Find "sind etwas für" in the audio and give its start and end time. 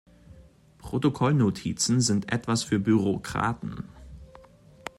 2.01-2.79